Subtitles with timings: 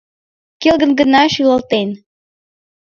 [0.61, 1.89] Келгын гына шӱлалтен.